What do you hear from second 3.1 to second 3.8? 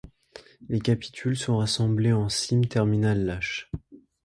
lâches.